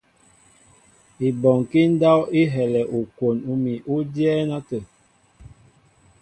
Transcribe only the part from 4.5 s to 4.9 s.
átə̂.